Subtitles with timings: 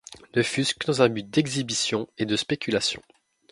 [0.35, 3.03] Ne fût-ce que dans un but d’exhibition et de spéculation.